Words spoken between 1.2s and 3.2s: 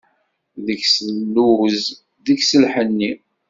lluz, deg-s lḥenni.